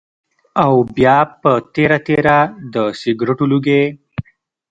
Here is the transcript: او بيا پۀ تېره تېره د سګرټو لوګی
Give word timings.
او 0.63 0.73
بيا 0.95 1.17
پۀ 1.41 1.53
تېره 1.73 1.99
تېره 2.07 2.37
د 2.73 2.75
سګرټو 3.01 3.45
لوګی 3.51 3.83